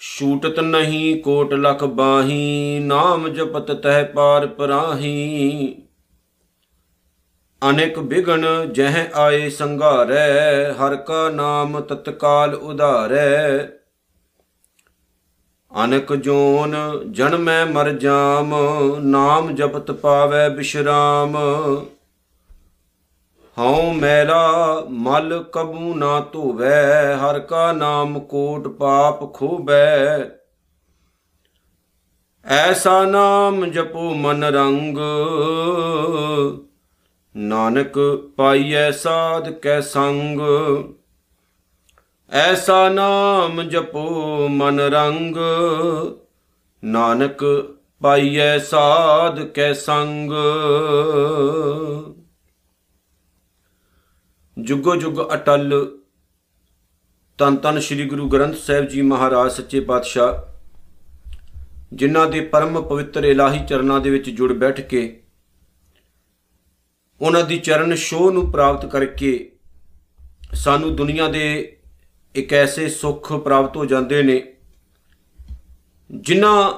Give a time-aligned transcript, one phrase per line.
[0.00, 5.76] ਛੂਟਤ ਨਹੀਂ ਕੋਟ ਲਖ ਬਾਹੀ, ਨਾਮ ਜਪਤ ਤਹਿ ਪਾਰ ਪਰਾਹੀ।
[7.70, 13.79] ਅਨੇਕ ਬਿਗਨ ਜਹ ਆਏ ਸੰਘਾਰੈ, ਹਰ ਕਾ ਨਾਮ ਤਤਕਾਲ ਉਧਾਰੈ।
[15.70, 16.74] ਅਨਕ ਜੋਨ
[17.10, 18.54] ਜਨਮੈ ਮਰ ਜਾਮ,
[19.00, 21.36] ਨਾਮ ਜਪਤ ਪਾਵੈ ਬਿਸ਼ਰਾਮ।
[23.56, 30.18] ਹਉ ਮੈਲਾ ਮਲ ਕਬੂ ਨਾ ਧੋਵੈ, ਹਰ ਕਾ ਨਾਮ ਕੋਟ ਪਾਪ ਖੋਬੈ
[32.44, 34.98] ਐਸਾ ਨਾਮ ਜਪੋ ਮਨ ਰੰਗ,
[37.34, 37.98] ਨਾਨਕ
[38.36, 40.40] ਪਾਈਐ ਸਾਧ ਕੈ ਸੰਗ।
[42.30, 45.36] ਐਸਾ ਨਾਮ ਜਪੋ ਮਨ ਰੰਗ।
[46.84, 47.42] ਨਾਨਕ
[48.00, 50.30] ਪਾਈਐ ਸਾਧ ਕੈ ਸੰਗ।
[54.56, 55.98] ਜੁਗੋ ਜੁਗ ਅਟਲ।
[57.38, 60.38] ਤਨ ਤਨ ਸ੍ਰੀ ਗੁਰੂ ਗ੍ਰੰਥ ਸਾਹਿਬ ਜੀ ਮਹਾਰਾਜ ਸੱਚੇ ਪਾਤਸ਼ਾਹ,
[61.92, 65.02] ਜਿਨ੍ਹਾਂ ਦੇ ਪਰਮ ਪਵਿੱਤਰ ਇਲਾਹੀ ਚਰਨਾਂ ਦੇ ਵਿੱਚ ਜੁੜ ਬੈਠ ਕੇ,
[67.20, 69.52] ਉਹਨਾਂ ਦੀ ਚਰਨ ਛੋਹ ਨੂੰ ਪ੍ਰਾਪਤ ਕਰਕੇ
[70.54, 71.76] ਸਾਨੂੰ ਦੁਨੀਆ ਦੇ
[72.34, 74.56] ਇੱਕ ਐਸੇ ਸੁੱਖ ਪ੍ਰਾਪਤ ਹੋ ਜਾਂਦੇ ਨੇ,
[76.10, 76.72] ਜਿਨ੍ਹਾਂ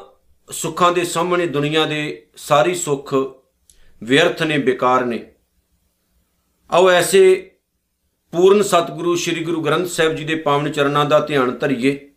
[0.52, 3.14] ਸੁੱਖਾਂ ਦੇ ਸਾਹਮਣੇ ਦੁਨੀਆ ਦੇ ਸਾਰੀ ਸੁੱਖ
[4.02, 5.32] ਵਿਅਰਥ ਨੇ, ਬੇਕਾਰ ਨੇ।
[6.70, 7.50] ਆਓ ਐਸੇ
[8.32, 12.10] ਪੂਰਨ ਸਤਿਗੁਰੂ ਸ੍ਰੀ ਗੁਰੂ ਗ੍ਰੰਥ ਸਾਹਿਬ ਜੀ ਦੇ ਪਾਵਨ ਚਰਨਾਂ ਦਾ ਧਿਆਨ ਧਰਿਏ।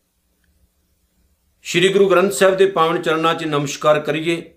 [1.63, 4.53] ਸ੍ਰੀ ਗੁਰੂ ਗ੍ਰੰਥ ਸਾਹਿਬ ਦੇ ਪਾਵਨ ਚਰਨਾਂ 'ਚ ਨਮਸਕਾਰ ਕਰੀਏ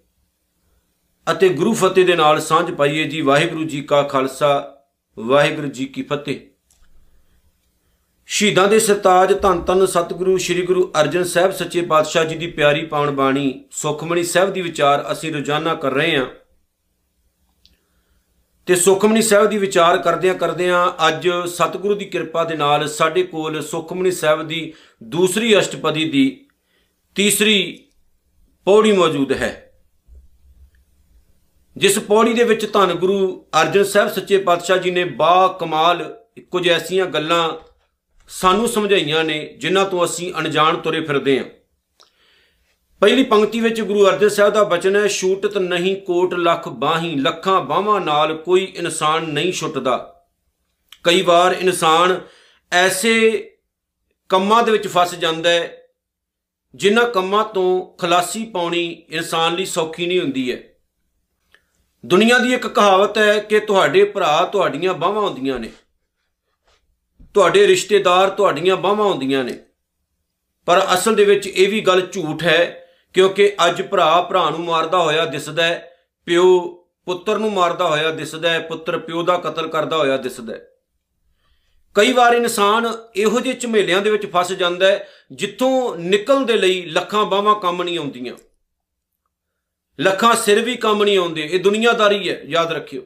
[1.32, 4.82] ਅਤੇ ਗੁਰੂ ਫਤਿਹ ਦੇ ਨਾਲ ਸਾਂਝ ਪਾਈਏ ਜੀ ਵਾਹਿਗੁਰੂ ਜੀ ਕਾ ਖਾਲਸਾ,
[5.18, 6.40] ਵਾਹਿਗੁਰੂ ਜੀ ਕੀ ਫਤਿਹ।
[8.30, 12.84] ਸ਼ਹੀਦਾਂ ਦੇ ਸਰਤਾਜ ਧੰਨ ਧੰਨ ਸਤਿਗੁਰੂ, ਸ੍ਰੀ ਗੁਰੂ ਅਰਜਨ ਸਾਹਿਬ ਸੱਚੇ ਪਾਤਸ਼ਾਹ ਜੀ ਦੀ ਪਿਆਰੀ
[12.84, 16.26] ਪਾਵਨ ਬਾਣੀ ਸੁਖਮਣੀ ਸਾਹਿਬ ਦੀ ਵਿਚਾਰ ਅਸੀਂ ਰੋਜ਼ਾਨਾ ਕਰ ਰਹੇ ਹਾਂ।
[18.66, 23.62] ਤੇ ਸੁਖਮਨੀ ਸਾਹਿਬ ਦੀ ਵਿਚਾਰ ਕਰਦਿਆਂ ਕਰਦਿਆਂ ਅੱਜ ਸਤਿਗੁਰੂ ਦੀ ਕਿਰਪਾ ਦੇ ਨਾਲ ਸਾਡੇ ਕੋਲ
[23.62, 26.46] ਸੁਖਮਨੀ ਸਾਹਿਬ ਦੀ ਦੂਸਰੀ ਅਸ਼ਟਪਦੀ ਦੀ
[27.14, 27.84] ਤੀਸਰੀ
[28.64, 29.72] ਪੌੜੀ ਮੌਜੂਦ ਹੈ।
[31.76, 36.18] ਜਿਸ ਪੌੜੀ ਦੇ ਵਿੱਚ ਧੰਨ ਗੁਰੂ ਅਰਜਨ ਸਾਹਿਬ ਸੱਚੇ ਪਾਤਸ਼ਾਹ ਜੀ ਨੇ ਬਾ ਕਮਾਲ
[36.50, 37.67] ਕੁਝ ਐਸੀਆਂ ਗੱਲਾਂ
[38.28, 41.44] ਸਾਨੂੰ ਸਮਝਾਈਆਂ ਨੇ, ਜਿਨ੍ਹਾਂ ਤੋਂ ਅਸੀਂ ਅਣਜਾਣ ਤੁਰੇ ਫਿਰਦੇ ਹਾਂ।
[43.00, 47.60] ਪਹਿਲੀ ਪੰਕਤੀ ਵਿੱਚ ਗੁਰੂ ਅਰਜਨ ਸਾਹਿਬ ਦਾ ਬਚਨ ਹੈ, ਛੂਟਤ ਨਹੀਂ ਕੋਟ ਲੱਖ ਬਾਹੀ, ਲੱਖਾਂ
[47.60, 50.22] ਬਾਹਾਂ ਨਾਲ ਕੋਈ ਇਨਸਾਨ ਨਹੀਂ ਛੁੱਟਦਾ।
[51.04, 52.20] ਕਈ ਵਾਰ ਇਨਸਾਨ
[52.72, 53.50] ਐਸੇ
[54.28, 55.82] ਕੰਮਾਂ ਦੇ ਵਿੱਚ ਫਸ ਜਾਂਦਾ ਹੈ,
[56.74, 60.62] ਜਿਨ੍ਹਾਂ ਕੰਮਾਂ ਤੋਂ ਖਲਾਸੀ ਪਾਉਣੀ ਇਨਸਾਨ ਲਈ ਸੌਖੀ ਨਹੀਂ ਹੁੰਦੀ ਹੈ।
[62.06, 65.70] ਦੁਨੀਆ ਦੀ ਇੱਕ ਕਹਾਵਤ ਹੈ ਕਿ ਤੁਹਾਡੇ ਭਰਾ ਤੁਹਾਡੀਆਂ ਬਾਹਾਂ ਹੁੰਦੀਆਂ ਨੇ।
[67.38, 69.58] ਤੁਹਾਡੇ ਰਿਸ਼ਤੇਦਾਰ ਤੁਹਾਡੀਆਂ ਬਾਹਾਂ ਹੁੰਦੀਆਂ ਨੇ।
[70.66, 74.98] ਪਰ ਅਸਲ ਦੇ ਵਿੱਚ ਇਹ ਵੀ ਗੱਲ ਝੂਠ ਹੈ, ਕਿਉਂਕਿ ਅੱਜ ਭਰਾ ਭਰਾ ਨੂੰ ਮਾਰਦਾ
[74.98, 75.92] ਹੋਇਆ ਦਿਸਦਾ ਹੈ,
[76.26, 76.58] ਪਿਓ
[77.04, 80.68] ਪੁੱਤਰ ਨੂੰ ਮਾਰਦਾ ਹੋਇਆ ਦਿਸਦਾ ਹੈ, ਪੁੱਤਰ ਪਿਓ ਦਾ ਕਤਲ ਕਰਦਾ ਹੋਇਆ ਦਿਸਦਾ ਹੈ।
[81.94, 86.82] ਕਈ ਵਾਰ ਇਨਸਾਨ ਇਹੋ ਜਿਹੇ ਝਮੇਲਿਆਂ ਦੇ ਵਿੱਚ ਫਸ ਜਾਂਦਾ ਹੈ, ਜਿੱਥੋਂ ਨਿਕਲਣ ਦੇ ਲਈ
[86.82, 88.34] ਲੱਖਾਂ ਬਾਹਾਂ ਕੰਮ ਨਹੀਂ ਆਉਂਦੀਆਂ।
[90.00, 93.02] ਲੱਖਾਂ ਸਿਰ ਵੀ ਕੰਮ ਨਹੀਂ ਆਉਂਦੇ। ਇਹ ਦੁਨੀਆਦਾਰੀ ਹੈ, ਯਾਦ ਰੱਖਿਓ।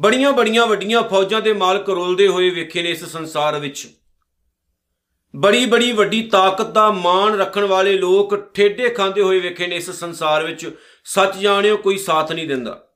[0.00, 3.88] ਬੜੀਆਂ ਬੜੀਆਂ ਵੱਡੀਆਂ ਫੌਜਾਂ ਦੇ ਮਾਲਕ ਰੋਲਦੇ ਹੋਏ ਵੇਖੇ ਨੇ ਇਸ ਸੰਸਾਰ ਵਿੱਚ।
[5.36, 9.90] ਬੜੀ ਬੜੀ ਵੱਡੀ ਤਾਕਤ ਦਾ ਮਾਣ ਰੱਖਣ ਵਾਲੇ ਲੋਕ ਠੇਡੇ ਖਾਂਦੇ ਹੋਏ ਵੇਖੇ ਨੇ ਇਸ
[9.90, 10.70] ਸੰਸਾਰ ਵਿੱਚ।
[11.04, 12.88] ਸੱਚ ਜਾਣਿਓ ਕੋਈ ਸਾਥ ਨਹੀਂ ਦਿੰਦਾ।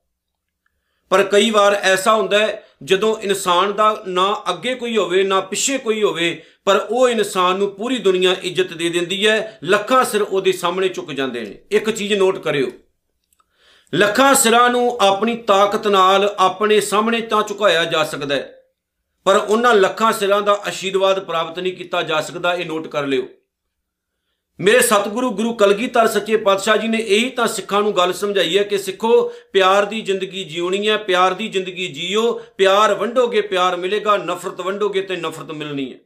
[1.09, 5.77] ਪਰ ਕਈ ਵਾਰ ਐਸਾ ਹੁੰਦਾ ਹੈ, ਜਦੋਂ ਇਨਸਾਨ ਦਾ ਨਾ ਅੱਗੇ ਕੋਈ ਹੋਵੇ, ਨਾ ਪਿੱਛੇ
[5.77, 10.51] ਕੋਈ ਹੋਵੇ, ਪਰ ਉਹ ਇਨਸਾਨ ਨੂੰ ਪੂਰੀ ਦੁਨੀਆ ਇੱਜ਼ਤ ਦੇ ਦਿੰਦੀ ਹੈ, ਲੱਖਾਂ ਸਿਰ ਉਹਦੇ
[10.51, 12.67] ਸਾਹਮਣੇ ਝੁਕ ਜਾਂਦੇ ਨੇ। ਇੱਕ ਚੀਜ਼ ਨੋਟ ਕਰਿਓ।
[13.93, 18.61] ਲੱਖਾਂ ਸਿਰਾਂ ਨੂੰ ਆਪਣੀ ਤਾਕਤ ਨਾਲ ਆਪਣੇ ਸਾਹਮਣੇ ਤਾਂ ਝੁਕਾਇਆ ਜਾ ਸਕਦਾ ਹੈ,
[19.25, 23.27] ਪਰ ਉਹਨਾਂ ਲੱਖਾਂ ਸਿਰਾਂ ਦਾ ਆਸ਼ੀਰਵਾਦ ਪ੍ਰਾਪਤ ਨਹੀਂ ਕੀਤਾ ਜਾ ਸਕਦਾ, ਇਹ ਨੋਟ ਕਰ ਲਿਓ।
[24.59, 28.63] ਮੇਰੇ ਸਤਿਗੁਰੂ ਗੁਰੂ ਕਲਗੀਧਰ ਸੱਚੇ ਪਾਤਸ਼ਾਹ ਜੀ ਨੇ ਇਹੀ ਤਾਂ ਸਿੱਖਾਂ ਨੂੰ ਗੱਲ ਸਮਝਾਈ ਹੈ
[28.63, 29.21] ਕਿ ਸਿੱਖੋ,
[29.53, 35.01] ਪਿਆਰ ਦੀ ਜ਼ਿੰਦਗੀ ਜਿਉਣੀ ਹੈ, ਪਿਆਰ ਦੀ ਜ਼ਿੰਦਗੀ ਜੀਓ, ਪਿਆਰ ਵੰਡੋਗੇ, ਪਿਆਰ ਮਿਲੇਗਾ, ਨਫ਼ਰਤ ਵੰਡੋਗੇ
[35.01, 35.99] ਤੇ ਨਫ਼ਰਤ ਮਿਲਣੀ ਹੈ।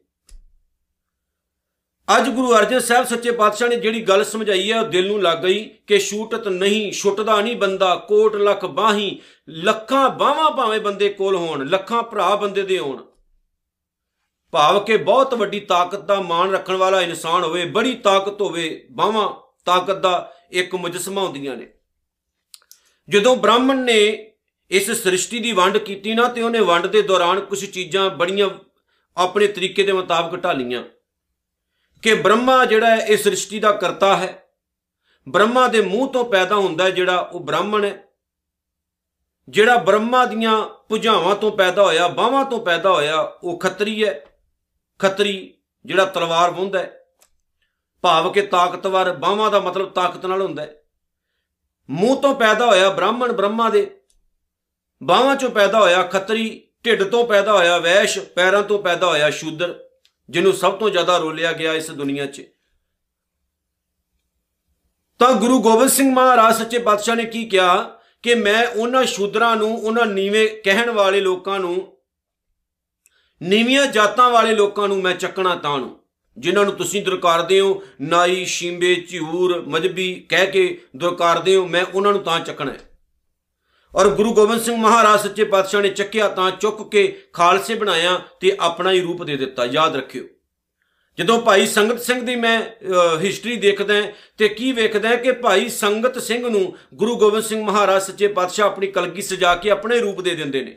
[2.07, 5.37] ਅੱਜ ਗੁਰੂ ਅਰਜਨ ਸਾਹਿਬ ਸੱਚੇ ਪਾਤਸ਼ਾਹ ਨੇ ਜਿਹੜੀ ਗੱਲ ਸਮਝਾਈ ਹੈ, ਉਹ ਦਿਲ ਨੂੰ ਲੱਗ
[5.37, 11.35] ਗਈ ਕਿ ਛੂਟਤ ਨਹੀਂ, ਛੁੱਟਦਾ ਨਹੀਂ ਬੰਦਾ, ਕੋਟ ਲੱਖ ਬਾਹੀ, ਲੱਖਾਂ ਬਾਹਾਂ ਭਾਵੇਂ ਬੰਦੇ ਕੋਲ
[11.35, 13.03] ਹੋਣ, ਲੱਖਾਂ ਭਰਾ ਬੰਦੇ ਦੇ ਹੋਣ।
[14.51, 19.29] ਭਾਵ ਕਿ ਬਹੁਤ ਵੱਡੀ ਤਾਕਤ ਦਾ ਮਾਣ ਰੱਖਣ ਵਾਲਾ ਇਨਸਾਨ ਹੋਵੇ, ਬੜੀ ਤਾਕਤ ਹੋਵੇ, ਬਾਹਾਂ
[19.65, 21.67] ਤਾਕਤ ਦਾ ਇੱਕ ਮੁਜਸਮਾ ਹੁੰਦੀਆਂ ਨੇ।
[23.09, 24.31] ਜਦੋਂ ਬ੍ਰਾਹਮਣ ਨੇ
[24.71, 28.49] ਇਸ ਸ੍ਰਿਸ਼ਟੀ ਦੀ ਵੰਡ ਕੀਤੀ ਨਾ, ਤੇ ਉਹਨੇ ਵੰਡ ਦੇ ਦੌਰਾਨ ਕੁਝ ਚੀਜ਼ਾਂ ਬੜੀਆਂ
[29.17, 30.83] ਆਪਣੇ ਤਰੀਕੇ ਦੇ ਮੁਤਾਬਕ ਢਾਲੀਆਂ।
[32.05, 34.43] ਕਿ ਬ੍ਰਹਮਾ ਜਿਹੜਾ ਹੈ, ਇਹ ਸ੍ਰਿਸ਼ਟੀ ਦਾ ਕਰਤਾ ਹੈ।
[35.29, 38.03] ਬ੍ਰਹਮਾ ਦੇ ਮੂੰਹ ਤੋਂ ਪੈਦਾ ਹੁੰਦਾ ਜਿਹੜਾ ਉਹ ਬ੍ਰਾਹਮਣ ਹੈ।
[39.49, 44.25] ਜਿਹੜਾ ਬ੍ਰਹਮਾ ਦੀਆਂ ਭੁਜਾਵਾਂ ਤੋਂ ਪੈਦਾ ਹੋਇਆ, ਬਾਹਾਂ ਤੋਂ ਪੈਦਾ ਹੋਇਆ, ਉਹ ਖੱਤਰੀ ਹੈ।
[44.99, 45.53] ਖੱਤਰੀ
[45.85, 47.05] ਜਿਹੜਾ ਤਲਵਾਰ ਵੁੰਦਾ ਹੈ।
[48.01, 50.73] ਭਾਵ ਕਿ ਤਾਕਤਵਰ, ਬਾਹਾਂ ਦਾ ਮਤਲਬ ਤਾਕਤ ਨਾਲ ਹੁੰਦਾ ਹੈ।
[51.89, 54.01] ਮੂੰਹ ਤੋਂ ਪੈਦਾ ਹੋਇਆ ਬ੍ਰਾਹਮਣ, ਬ੍ਰਹਮਾ ਦੇ।
[55.03, 59.84] ਬਾਹਾਂ ਚੋਂ ਪੈਦਾ ਹੋਇਆ ਖੱਤਰੀ, ਢਿੱਡ ਤੋਂ ਪੈਦਾ ਹੋਇਆ ਵੈਸ਼, ਪੈਰਾਂ ਤੋਂ ਪੈਦਾ ਹੋਇਆ ਸ਼ੂਦਰ।
[60.29, 62.43] ਜਿਹਨੂੰ ਸਭ ਤੋਂ ਜ਼ਿਆਦਾ ਰੋਲਿਆ ਗਿਆ ਇਸ ਦੁਨੀਆ 'ਚ।
[65.19, 69.77] ਤਾਂ ਗੁਰੂ ਗੋਬਿੰਦ ਸਿੰਘ ਮਹਾਰਾਜ ਸੱਚੇ ਪਾਤਸ਼ਾਹ ਨੇ ਕੀ ਕਿਹਾ ਕਿ ਮੈਂ ਉਹਨਾਂ ਸ਼ੂਦਰਾਂ ਨੂੰ,
[69.77, 71.97] ਉਹਨਾਂ ਨੀਵੇਂ ਕਹਿਣ ਵਾਲੇ ਲੋਕਾਂ ਨੂੰ,
[73.43, 75.99] ਨੀਵੀਆਂ ਜਾਤਾਂ ਵਾਲੇ ਲੋਕਾਂ ਨੂੰ ਮੈਂ ਚੱਕਣਾ ਤਾਂ ਨੂੰ।
[76.37, 82.11] ਜਿਨ੍ਹਾਂ ਨੂੰ ਤੁਸੀਂ ਦੁਰਕਾਰਦੇ ਹੋ ਨਾਈ, ਸ਼ਿੰਬੇ, ਝੂਰ, ਮਜਬੀ ਕਹਿ ਕੇ ਦੁਰਕਾਰਦੇ ਹੋ ਮੈਂ ਉਹਨਾਂ
[82.11, 82.94] ਨੂੰ ਤਾਂ ਚੱਕਣਾ ਹੈ।
[83.95, 87.03] ਔਰ ਗੁਰੂ ਗੋਬਿੰਦ ਸਿੰਘ ਮਹਾਰਾਜ ਸੱਚੇ ਪਾਤਸ਼ਾਹ ਨੇ ਚੱਕਿਆ ਤਾਂ ਚੁੱਕ ਕੇ
[87.33, 90.23] ਖਾਲਸੇ ਬਣਾਇਆ ਤੇ ਆਪਣਾ ਹੀ ਰੂਪ ਦੇ ਦਿੱਤਾ, ਯਾਦ ਰੱਖਿਓ।
[91.17, 92.59] ਜਦੋਂ ਭਾਈ ਸੰਗਤ ਸਿੰਘ ਦੀ ਮੈਂ
[93.19, 94.01] ਹਿਸਟਰੀ ਦੇਖਦਾ
[94.37, 98.87] ਤੇ ਕੀ ਵੇਖਦਾ ਕਿ ਭਾਈ ਸੰਗਤ ਸਿੰਘ ਨੂੰ ਗੁਰੂ ਗੋਬਿੰਦ ਸਿੰਘ ਮਹਾਰਾਜ ਸੱਚੇ ਪਾਤਸ਼ਾਹ ਆਪਣੀ
[98.87, 100.75] ਕਲਗੀ ਸਜਾ ਕੇ ਆਪਣੇ ਰੂਪ ਦੇ ਦਿੰਦੇ ਨੇ।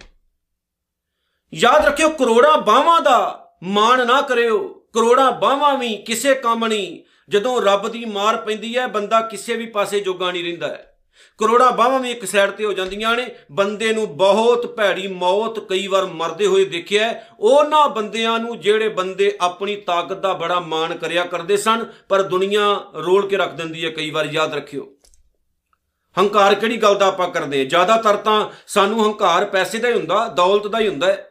[1.53, 4.59] ਯਾਦ ਰੱਖਿਓ, ਕਰੋੜਾਂ ਬਾਹਾਂ ਦਾ ਮਾਣ ਨਾ ਕਰਿਓ,
[4.95, 6.99] ਕਰੋੜਾਂ ਬਾਹਾਂ ਵੀ ਕਿਸੇ ਕੰਮ ਨਹੀਂ।
[7.29, 10.85] ਜਦੋਂ ਰੱਬ ਦੀ ਮਾਰ ਪੈਂਦੀ ਹੈ, ਬੰਦਾ ਕਿਸੇ ਵੀ ਪਾਸੇ ਜੋਗਾ ਨਹੀਂ ਰਹਿੰਦਾ ਹੈ।
[11.39, 15.87] ਕਰੋੜਾਂ ਬਾਹਾਂ ਵੀ ਇੱਕ ਸਾਈਡ ਤੇ ਹੋ ਜਾਂਦੀਆਂ ਨੇ। ਬੰਦੇ ਨੂੰ ਬਹੁਤ ਭੈੜੀ ਮੌਤ ਕਈ
[15.87, 21.25] ਵਾਰ ਮਰਦੇ ਹੋਏ ਦੇਖਿਆ ਉਹਨਾਂ ਬੰਦਿਆਂ ਨੂੰ ਜਿਹੜੇ ਬੰਦੇ ਆਪਣੀ ਤਾਕਤ ਦਾ ਬੜਾ ਮਾਣ ਕਰਿਆ
[21.25, 22.63] ਕਰਦੇ ਸਨ, ਪਰ ਦੁਨੀਆ
[22.97, 24.87] ਰੋਲ ਕੇ ਰੱਖ ਦਿੰਦੀ ਹੈ ਕਈ ਵਾਰ, ਯਾਦ ਰੱਖਿਓ।
[26.17, 30.27] ਹੰਕਾਰ ਕਿਹੜੀ ਗੱਲ ਦਾ ਆਪਾਂ ਕਰਦੇ ਆ ਜ਼ਿਆਦਾਤਰ ਤਾਂ ਸਾਨੂੰ ਹੰਕਾਰ ਪੈਸੇ ਦਾ ਹੀ ਹੁੰਦਾ,
[30.29, 31.25] ਦੌਲਤ ਦਾ ਹੀ ਹੁੰਦਾ ਹੈ।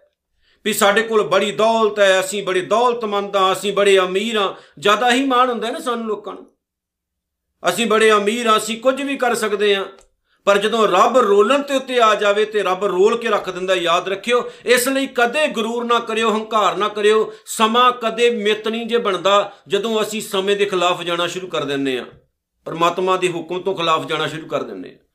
[0.65, 5.11] ਵੀ ਸਾਡੇ ਕੋਲ ਬੜੀ ਦੌਲਤ ਹੈ, ਅਸੀਂ ਬੜੇ ਦੌਲਤਮੰਦ ਆ ਅਸੀਂ ਬੜੇ ਅਮੀਰ ਆ ਜ਼ਿਆਦਾ
[5.11, 6.45] ਹੀ ਮਾਣ ਹੁੰਦਾ ਨਾ ਸਾਨੂੰ ਲੋਕਾਂ ਨੂੰ।
[7.63, 9.85] ਅਸੀਂ ਬੜੇ ਅਮੀਰ ਆ ਅਸੀਂ ਕੁਝ ਵੀ ਕਰ ਸਕਦੇ ਆ
[10.47, 14.07] ਪਰ ਜਦੋਂ ਰੱਬ ਰੋਲਣ ਤੇ ਉੱਤੇ ਆ ਜਾਵੇ ਤੇ ਰੱਬ ਰੋਲ ਕੇ ਰੱਖ ਦਿੰਦਾ, ਯਾਦ
[14.09, 18.97] ਰੱਖਿਓ, ਇਸ ਲਈ ਕਦੇ ਗਰੂਰ ਨਾ ਕਰਿਓ, ਹੰਕਾਰ ਨਾ ਕਰਿਓ, ਸਮਾਂ ਕਦੇ ਮਿੱਤ ਨਹੀਂ ਜੇ
[18.97, 22.05] ਬਣਦਾ, ਜਦੋਂ ਅਸੀਂ ਸਮੇਂ ਦੇ ਖਿਲਾਫ ਜਾਣਾ ਸ਼ੁਰੂ ਕਰ ਦਿੰਨੇ ਆ
[22.65, 25.05] ਪਰਮਾਤਮਾ ਦੇ ਹੁਕਮ ਤੋਂ ਖਿਲਾਫ ਜਾਣਾ ਸ਼ੁਰੂ ਕਰ ਦਿੰਨੇ ਆ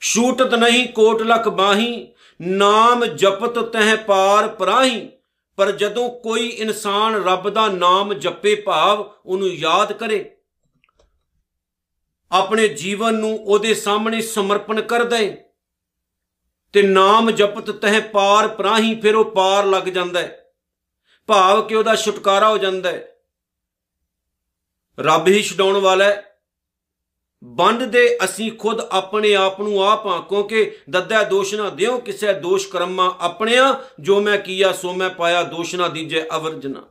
[0.00, 2.06] ਛੂਟਤ ਨਹੀਂ, ਕੋਟ ਲਖ ਬਾਹੀ,
[2.40, 5.08] ਨਾਮ ਜਪਤ ਤਹ ਪਾਰ ਪਰਾਹੀ।
[5.56, 10.35] ਪਰ ਜਦੋਂ ਕੋਈ ਇਨਸਾਨ ਰੱਬ ਦਾ ਨਾਮ ਜਪੇ ਭਾਵ, ਉਹਨੂੰ ਯਾਦ ਕਰੇ
[12.32, 15.44] ਆਪਣੇ ਜੀਵਨ ਨੂੰ ਉਹਦੇ ਸਾਹਮਣੇ ਸਮਰਪਣ ਕਰ ਦੇ
[16.72, 20.52] ਤੇ ਨਾਮ ਜਪਤ ਤਹ ਪਾਰ ਪਰਾਹੀ ਫਿਰ ਉਹ ਪਾਰ ਲੱਗ ਜਾਂਦਾ ਹੈ
[21.26, 23.16] ਭਾਵ ਕਿ ਉਹਦਾ ਛੁਟਕਾਰਾ ਹੋ ਜਾਂਦਾ ਹੈ
[25.00, 26.22] ਰੱਬ ਹੀ ਛਡਾਉਣ ਵਾਲਾ ਹੈ
[27.44, 32.32] ਬੰਦ ਦੇ ਅਸੀਂ ਖੁਦ ਆਪਣੇ ਆਪ ਨੂੰ ਆਪ ਆ ਕਿਉਂਕਿ ਦੱਦਾ ਦੋਸ਼ ਨਾ ਦਿਓ, ਕਿਸੇ
[32.32, 36.82] ਦੋਸ਼ ਕਰਮਾ ਆਪਣਿਆ ਜੋ ਮੈਂ ਕੀਆ, ਸੋ ਮੈਂ ਪਾਇਆ, ਦੋਸ਼ ਨਾ ਦੀਜੇ ਅਵਰਜਨਾ।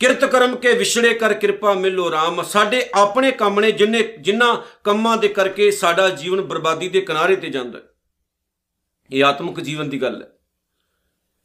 [0.00, 5.16] ਕਿਰਤ ਕਰਮ ਕੇ ਵਿਛੜੇ ਕਰ ਕਿਰਪਾ ਮਿਲੋ ਰਾਮ। ਸਾਡੇ ਆਪਣੇ ਕੰਮ ਨੇ ਜਿੰਨੇ ਜਿੰਨਾ ਕੰਮਾਂ
[5.16, 7.78] ਦੇ ਕਰਕੇ ਸਾਡਾ ਜੀਵਨ ਬਰਬਾਦੀ ਦੇ ਕਿਨਾਰੇ ਤੇ ਜਾਂਦਾ
[9.12, 10.28] ਇਹ ਆਤਮਿਕ ਜੀਵਨ ਦੀ ਗੱਲ ਹੈ।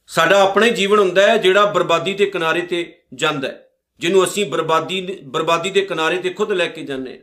[0.07, 3.67] ਸਾਡਾ ਆਪਣੇ ਜੀਵਨ ਹੁੰਦਾ ਹੈ ਜਿਹੜਾ ਬਰਬਾਦੀ ਦੇ ਕਿਨਾਰੇ ਤੇ ਜਾਂਦਾ ਹੈ।
[3.99, 7.19] ਜਿਹਨੂੰ ਅਸੀਂ ਬਰਬਾਦੀ ਬਰਬਾਦੀ ਦੇ ਕਿਨਾਰੇ ਤੇ ਖੁਦ ਲੈ ਕੇ ਜਾਂਦੇ ਹਾਂ।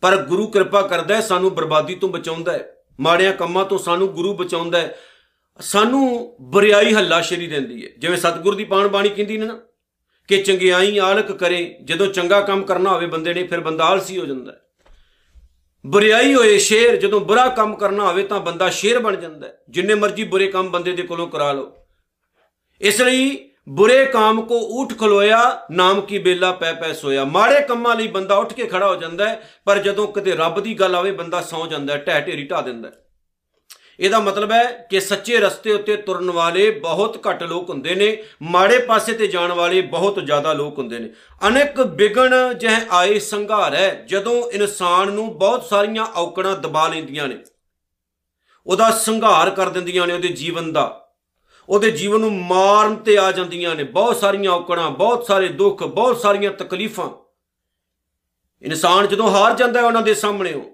[0.00, 4.34] ਪਰ ਗੁਰੂ ਕਿਰਪਾ ਕਰਦਾ ਹੈ, ਸਾਨੂੰ ਬਰਬਾਦੀ ਤੋਂ ਬਚਾਉਂਦਾ ਹੈ। ਮਾੜਿਆਂ ਕੰਮਾਂ ਤੋਂ ਸਾਨੂੰ ਗੁਰੂ
[4.34, 4.98] ਬਚਾਉਂਦਾ ਹੈ।
[5.60, 9.60] ਸਾਨੂੰ ਬਰਿਆਈ ਹੱਲਾ ਸ਼ਰੀ ਦਿੰਦੀ ਹੈ। ਜਿਵੇਂ ਸਤਿਗੁਰ ਦੀ ਪਾਣ ਬਾਣੀ ਕਹਿੰਦੀ ਨੇ ਨਾ
[10.28, 14.26] ਕਿ ਚੰਗਿਆਈ ਆਲਕ ਕਰੇ, ਜਦੋਂ ਚੰਗਾ ਕੰਮ ਕਰਨਾ ਹੋਵੇ ਬੰਦੇ ਨੇ, ਫਿਰ ਬੰਦਾ ਆਲਸੀ ਹੋ
[14.26, 14.60] ਜਾਂਦਾ ਹੈ।
[15.86, 19.94] ਬੁਰੀਾਈ ਹੋਏ ਸ਼ੇਰ, ਜਦੋਂ ਬੁਰਾ ਕੰਮ ਕਰਨਾ ਹੋਵੇ ਤਾਂ ਬੰਦਾ ਸ਼ੇਰ ਬਣ ਜਾਂਦਾ ਹੈ। ਜਿੰਨੇ
[19.94, 21.72] ਮਰਜ਼ੀ ਬੁਰੇ ਕੰਮ ਬੰਦੇ ਦੇ ਕੋਲੋਂ ਕਰਾ ਲਓ।
[22.80, 27.96] ਇਸ ਲਈ ਬੁਰੇ ਕੰਮ ਕੋ ਉਠ ਖਲੋਇਆ, ਨਾਮ ਕੀ ਬੇਲਾ ਪੈ ਪੈ ਸੋਇਆ। ਮਾੜੇ ਕੰਮਾਂ
[27.96, 31.12] ਲਈ ਬੰਦਾ ਉੱਠ ਕੇ ਖੜਾ ਹੋ ਜਾਂਦਾ ਹੈ, ਪਰ ਜਦੋਂ ਕਿਤੇ ਰੱਬ ਦੀ ਗੱਲ ਆਵੇ,
[31.12, 33.03] ਬੰਦਾ ਸੌ ਜਾਂਦਾ ਹੈ, ਢਹਿ ਢੇਰੀ ਢਾ ਦਿੰਦਾ ਹੈ।
[34.00, 38.78] ਇਹਦਾ ਮਤਲਬ ਹੈ ਕਿ ਸੱਚੇ ਰਸਤੇ ਉੱਤੇ ਤੁਰਨ ਵਾਲੇ ਬਹੁਤ ਘੱਟ ਲੋਕ ਹੁੰਦੇ ਨੇ, ਮਾੜੇ
[38.78, 41.10] ਪਾਸੇ ਤੇ ਜਾਣ ਵਾਲੇ ਬਹੁਤ ਜ਼ਿਆਦਾ ਲੋਕ ਹੁੰਦੇ ਨੇ।
[41.48, 47.38] ਅਨੇਕ ਵਿਗਣ ਜਹ ਆਏ ਸੰਘਾਰ ਹੈ, ਜਦੋਂ ਇਨਸਾਨ ਨੂੰ ਬਹੁਤ ਸਾਰੀਆਂ ਔਕੜਾਂ ਦਬਾ ਲੈਂਦੀਆਂ ਨੇ।
[48.66, 51.12] ਉਹਦਾ ਸੰਘਾਰ ਕਰ ਦਿੰਦੀਆਂ ਨੇ ਉਹਦੇ ਜੀਵਨ ਦਾ।
[51.68, 56.16] ਉਹਦੇ ਜੀਵਨ ਨੂੰ ਮਾਰਨ ਤੇ ਆ ਜਾਂਦੀਆਂ ਨੇ। ਬਹੁਤ ਸਾਰੀਆਂ ਔਕੜਾਂ, ਬਹੁਤ ਸਾਰੇ ਦੁੱਖ, ਬਹੁਤ
[56.16, 57.10] ਸਾਰੀਆਂ ਤਕਲੀਫਾਂ।
[58.62, 60.73] ਇਨਸਾਨ ਜਦੋਂ ਹਾਰ ਜਾਂਦਾ ਹੈ ਉਹਨਾਂ ਦੇ ਸਾਹਮਣੇ ਉਹ।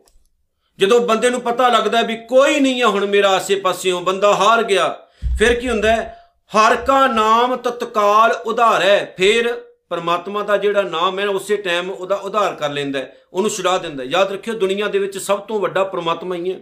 [0.80, 5.08] ਜਦੋਂ ਬੰਦੇ ਨੂੰ ਪਤਾ ਲੱਗਦਾ ਵੀ ਕੋਈ ਨਹੀਂ ਹੈ ਹੁਣ ਮੇਰਾ ਆਸੇ-ਪਾਸਿਓਂ, ਬੰਦਾ ਹਾਰ ਗਿਆ,
[5.38, 6.16] ਫਿਰ ਕੀ ਹੁੰਦਾ ਹੈ?
[6.56, 9.54] ਹਰ ਕਾ ਨਾਮ ਤਤਕਾਲ ਉਧਾਰ ਹੈ। ਫਿਰ
[9.88, 14.32] ਪਰਮਾਤਮਾ ਦਾ ਜਿਹੜਾ ਨਾਮ ਹੈ ਉਸੇ ਟਾਈਮ ਉਹਦਾ ਉਧਾਰ ਕਰ ਲੈਂਦਾ ਉਹਨੂੰ ਛੁਡਾ ਦਿੰਦਾ ਯਾਦ
[14.32, 16.60] ਰੱਖਿਓ, ਦੁਨੀਆ ਦੇ ਵਿੱਚ ਸਭ ਤੋਂ ਵੱਡਾ ਪਰਮਾਤਮਾ ਹੀ ਹੈ।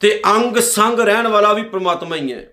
[0.00, 2.52] ਤੇ ਅੰਗ ਸੰਗ ਰਹਿਣ ਵਾਲਾ ਵੀ ਪਰਮਾਤਮਾ ਹੀ ਹੈ।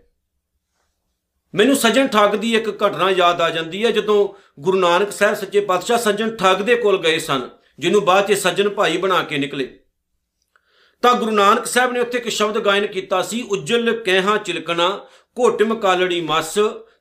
[1.56, 4.30] ਮੈਨੂੰ ਸੱਜਣ ਠੱਗ ਦੀ ਇੱਕ ਘਟਨਾ ਯਾਦ ਆ ਜਾਂਦੀ ਹੈ, ਜਦੋਂ
[4.62, 8.70] ਗੁਰੂ ਨਾਨਕ ਸਾਹਿਬ ਸੱਚੇ ਪਾਤਸ਼ਾਹ ਸੱਜਣ ਠੱਗ ਦੇ ਕੋਲ ਗਏ ਸਨ, ਜਿਹਨੂੰ ਬਾਅਦ 'ਚ ਸੱਜਣ
[8.70, 9.80] ਭਾਈ ਬਣਾ ਕੇ ਨਿਕਲੇ।
[11.04, 14.88] ਤਾਂ ਗੁਰੂ ਨਾਨਕ ਸਾਹਿਬ ਨੇ ਉੱਥੇ ਇੱਕ ਸ਼ਬਦ ਗਾਇਨ ਕੀਤਾ ਸੀ, ਉਜਲ ਕਹਿਹਾ ਚਿਲਕਣਾ,
[15.38, 16.58] ਘੋਟਮ ਕਾਲੜੀ ਮਸ,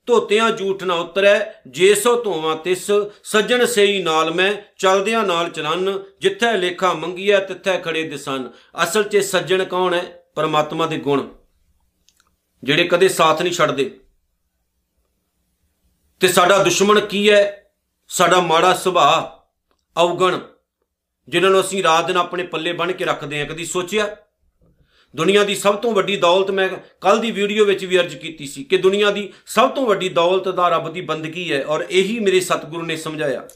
[0.07, 2.91] ਧੋਤਿਆਂ ਝੂਠ ਨਾ ਉਤਰੈ, ਜੇ ਸੋ ਧੋਵਾਂ ਤਿਸ,
[3.25, 8.51] ਸੱਜਣ ਸੇਈ ਨਾਲ ਮੈਂ, ਚਲਦਿਆਂ ਨਾਲ ਚਲਨ, ਜਿੱਥੇ ਲੇਖਾ ਮੰਗੀਐ ਤਿੱਥੇ ਖੜੇ ਦਿਸਨ,
[8.85, 10.03] ਅਸਲ 'ਚ ਸੱਜਣ ਕੌਣ ਹੈ?
[10.37, 11.27] ਪਰਮਾਤਮਾ ਦੇ ਗੁਣ,
[12.63, 13.91] ਜਿਹੜੇ ਕਦੇ ਸਾਥ ਨਹੀਂ ਛੱਡਦੇ।
[16.21, 17.43] ਤੇ ਸਾਡਾ ਦੁਸ਼ਮਣ ਕੀ ਹੈ?
[18.11, 19.31] ਸਾਡਾ ਮਾੜਾ ਸੁਭਾਅ
[19.97, 20.39] ਔਗਣ
[21.29, 24.17] ਜਿਨ੍ਹਾਂ ਨੂੰ ਅਸੀਂ ਰਾਤ ਦਿਨ ਆਪਣੇ ਪੱਲੇ ਬੰਨ ਕੇ ਰੱਖਦੇ ਹਾਂ। ਕਦੀ ਸੋਚਿਆ?
[25.17, 26.69] ਦੁਨੀਆ ਦੀ ਸਭ ਤੋਂ ਵੱਡੀ ਦੌਲਤ ਮੈਂ
[27.01, 30.49] ਕੱਲ ਦੀ ਵੀਡੀਓ ਵਿੱਚ ਵੀ ਅਰਜ਼ ਕੀਤੀ ਸੀ ਕਿ ਦੁਨੀਆ ਦੀ ਸਭ ਤੋਂ ਵੱਡੀ ਦੌਲਤ
[30.49, 33.49] ਦਾ ਰੱਬ ਦੀ ਬੰਦਗੀ ਹੈ ਔਰ ਇਹੀ ਮੇਰੇ ਸਤਿਗੁਰੂ ਨੇ ਸਮਝਾਇਆ।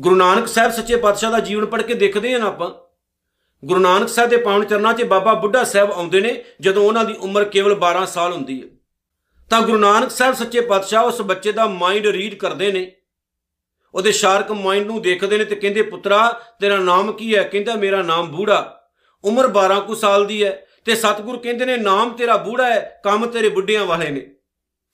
[0.00, 2.70] ਗੁਰੂ ਨਾਨਕ ਸਾਹਿਬ ਸੱਚੇ ਪਾਤਸ਼ਾਹ ਦਾ ਜੀਵਨ ਪੜ੍ਹ ਕੇ ਦੇਖਦੇ ਹਾਂ ਨਾ ਆਪਾਂ।
[3.64, 7.12] ਗੁਰੂ ਨਾਨਕ ਸਾਹਿਬ ਦੇ ਪਾਵਨ ਚਰਨਾਂ 'ਚ ਬਾਬਾ ਬੁੱਢਾ ਸਾਹਿਬ ਆਉਂਦੇ ਨੇ ਜਦੋਂ ਉਹਨਾਂ ਦੀ
[7.12, 8.68] ਉਮਰ ਕੇਵਲ 12 ਸਾਲ ਹੁੰਦੀ ਹੈ।
[9.50, 12.92] ਤਾਂ ਗੁਰੂ ਨਾਨਕ ਸਾਹਿਬ ਸੱਚੇ ਪਾਤਸ਼ਾਹ ਉਸ ਬੱਚੇ ਦਾ ਮਾਈਂਡ ਰੀਡ ਕਰਦੇ ਨੇ।
[13.94, 17.42] ਉਹਦੇ ਸ਼ਾਰਕ ਮਾਈਂਡ ਨੂੰ ਦੇਖਦੇ ਨੇ ਤੇ ਕਹਿੰਦੇ, ਪੁੱਤਰਾ, ਤੇਰਾ ਨਾਮ ਕੀ ਹੈ?
[17.42, 18.88] ਕਹਿੰਦਾ, ਮੇਰਾ ਨਾਮ ਬੂੜਾ।
[19.24, 23.26] ਉਮਰ 12 ਕੁ ਸਾਲ ਦੀ ਹੈ ਤੇ ਸਤਿਗੁਰ ਕਹਿੰਦੇ ਨੇ, ਨਾਮ ਤੇਰਾ ਬੂੜਾ ਹੈ, ਕੰਮ
[23.26, 24.30] ਤੇਰੇ ਬੁੱਢਿਆਂ ਵਾਲੇ ਨੇ।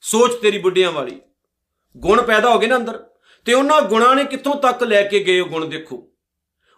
[0.01, 1.21] ਸੋਚ ਤੇਰੀ ਬੁੱਢਿਆਂ ਵਾਲੀ।
[1.97, 3.03] ਗੁਣ ਪੈਦਾ ਹੋ ਗਏ ਨਾ ਅੰਦਰ।
[3.45, 6.11] ਤੇ ਉਹਨਾਂ ਗੁਣਾਂ ਨੇ ਕਿੱਥੋਂ ਤੱਕ ਲੈ ਕੇ ਗਏ ਉਹ ਗੁਣ ਦੇਖੋ।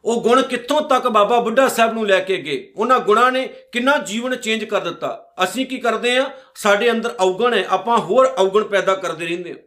[0.05, 2.73] ਉਹ ਗੁਣ ਕਿੱਥੋਂ ਤੱਕ ਬਾਬਾ ਬੁੱਢਾ ਸਾਹਿਬ ਨੂੰ ਲੈ ਕੇ ਗਏ?
[2.75, 7.53] ਉਹਨਾਂ ਗੁਣਾਂ ਨੇ ਕਿੰਨਾ ਜੀਵਨ ਚੇਂਜ ਕਰ ਦਿੱਤਾ। ਅਸੀਂ ਕੀ ਕਰਦੇ ਆ ਸਾਡੇ ਅੰਦਰ ਔਗਣ
[7.53, 9.57] ਹੈ। ਆਪਾਂ ਹੋਰ ਔਗਣ ਪੈਦਾ ਕਰਦੇ ਰਹਿੰਦੇ ਹਾਂ।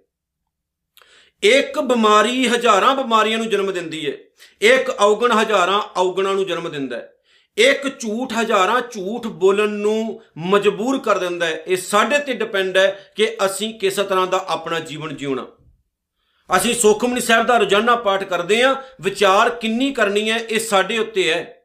[1.43, 4.13] ਇੱਕ ਬਿਮਾਰੀ ਹਜ਼ਾਰਾਂ ਬਿਮਾਰੀਆਂ ਨੂੰ ਜਨਮ ਦਿੰਦੀ ਹੈ
[4.61, 7.13] ਇੱਕ ਔਗਣ ਹਜ਼ਾਰਾਂ ਔਗਣਾਂ ਨੂੰ ਜਨਮ ਦਿੰਦਾ ਹੈ
[7.57, 13.13] ਇੱਕ ਝੂਠ ਹਜ਼ਾਰਾਂ ਝੂਠ ਬੋਲਣ ਨੂੰ ਮਜਬੂਰ ਕਰ ਦਿੰਦਾ ਹੈ ਇਹ ਸਾਡੇ ਤੇ ਡਿਪੈਂਡ ਹੈ
[13.17, 15.47] ਕਿ ਅਸੀਂ ਕਿਸ ਤਰ੍ਹਾਂ ਦਾ ਆਪਣਾ ਜੀਵਨ ਜਿਉਣਾ।
[16.57, 21.31] ਅਸੀਂ ਸੁਖਮਨੀ ਸਾਹਿਬ ਦਾ ਰੋਜ਼ਾਨਾ ਪਾਠ ਕਰਦੇ ਆਂ, ਵਿਚਾਰ ਕਿੰਨੀ ਕਰਨੀ ਹੈ ਇਹ ਸਾਡੇ ਉੱਤੇ
[21.31, 21.63] ਹੈ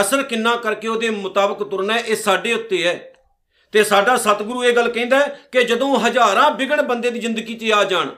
[0.00, 3.12] ਅਸਰ ਕਿੰਨਾ ਕਰਕੇ ਉਹਦੇ ਮੁਤਾਬਕ ਤੁਰਨਾ ਹੈ ਇਹ ਸਾਡੇ ਉੱਤੇ ਹੈ
[3.72, 7.84] ਤੇ ਸਾਡਾ ਸਤਿਗੁਰੂ ਇਹ ਗੱਲ ਕਹਿੰਦਾ ਕਿ ਜਦੋਂ ਹਜ਼ਾਰਾਂ ਵਿਗੜ ਬੰਦੇ ਦੀ ਜ਼ਿੰਦਗੀ 'ਚ ਆ
[7.84, 8.08] ਜਾਣ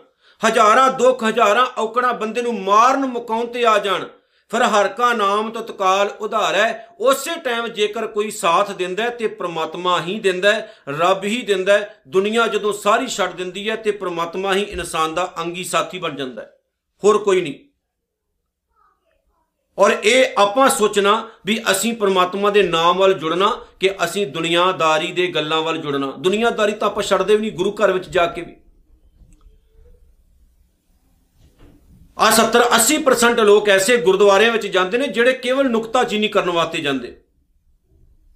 [0.47, 4.05] ਹਜ਼ਾਰਾਂ ਦੁੱਖ, ਹਜ਼ਾਰਾਂ ਔਕੜਾਂ ਬੰਦੇ ਨੂੰ ਮਾਰਨ, ਮੁਕਾਉਣ ਤੇ ਆ ਜਾਣ।
[4.49, 10.01] ਫਿਰ ਹਰ ਕਾ ਨਾਮ ਤਤਕਾਲ ਉਧਾਰ। ਹੈ ਉਸੇ ਟਾਈਮ ਜੇਕਰ ਕੋਈ ਸਾਥ ਦਿੰਦਾ ਤੇ ਪ੍ਰਮਾਤਮਾ
[10.01, 10.53] ਹੀ ਦਿੰਦਾ
[10.89, 15.65] ਰੱਬ ਹੀ ਦਿੰਦਾ ਦੁਨੀਆ ਜਦੋਂ ਸਾਰੀ ਛੱਡ ਦਿੰਦੀ ਹੈ ਤੇ ਪ੍ਰਮਾਤਮਾ ਹੀ ਇਨਸਾਨ ਦਾ ਅੰਗੀ
[15.65, 16.59] ਸਾਥੀ ਬਣ ਜਾਂਦਾ ਹੈ।
[17.05, 17.55] ਹੋਰ ਕੋਈ ਨਹੀਂ।
[19.79, 25.27] ਔਰ ਇਹ ਆਪਾਂ ਸੋਚਣਾ ਵੀ ਅਸੀਂ ਪ੍ਰਮਾਤਮਾ ਦੇ ਨਾਮ ਵੱਲ ਜੁੜਨਾ ਕਿ ਅਸੀਂ ਦੁਨੀਆਦਾਰੀ ਦੇ
[25.27, 28.57] ਗੱਲਾਂ ਵੱਲ ਜੁੜਨਾ। ਦੁਨੀਆਦਾਰੀ ਤਾਂ ਆਪਾਂ ਛੱਡਦੇ ਵੀ ਨਹੀਂ, ਗੁਰੂ ਘਰ ਵਿੱਚ ਜਾ ਕੇ ਵੀ।
[32.19, 37.21] ਆ 70 80% ਲੋਕ ਐਸੇ ਗੁਰਦੁਆਰਿਆਂ ਵਿੱਚ ਜਾਂਦੇ ਨੇ ਜਿਹੜੇ ਕੇਵਲ ਨੁਕਤਾਚੀਨੀ ਕਰਨ ਵਾਸਤੇ ਜਾਂਦੇ।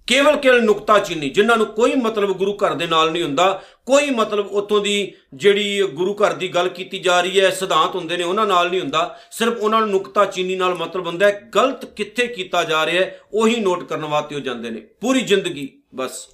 [0.07, 4.47] ਕੇਵਲ ਕੇਵਲ ਨੁਕਤਾਚੀਨੀ ਜਿਨ੍ਹਾਂ ਨੂੰ ਕੋਈ ਮਤਲਬ ਗੁਰੂ ਘਰ ਦੇ ਨਾਲ ਨਹੀਂ ਹੁੰਦਾ, ਕੋਈ ਮਤਲਬ
[4.47, 8.45] ਉਤੋਂ ਦੀ ਜਿਹੜੀ ਗੁਰੂ ਘਰ ਦੀ ਗੱਲ ਕੀਤੀ ਜਾ ਰਹੀ ਹੈ, ਸਿਧਾਂਤ ਹੁੰਦੇ ਨੇ, ਉਹਨਾਂ
[8.45, 12.85] ਨਾਲ ਨਹੀਂ ਹੁੰਦਾ। ਸਿਰਫ ਉਹਨਾਂ ਨੂੰ ਨੁਕਤਾਚੀਨੀ ਨਾਲ ਮਤਲਬ ਹੁੰਦਾ ਹੈ, ਗਲਤ ਕਿੱਥੇ ਕੀਤਾ ਜਾ
[12.85, 16.27] ਰਿਹਾ ਹੈ, ਉਹੀ ਨੋਟ ਕਰਨ ਵਾਸਤੇ ਉਹ ਜਾਂਦੇ ਨੇ। ਪੂਰੀ ਜ਼ਿੰਦਗੀ, ਬਸ।